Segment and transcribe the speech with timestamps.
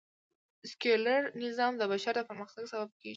[0.71, 3.09] سکیولر نظام د بشر د پرمختګ سبب کېږي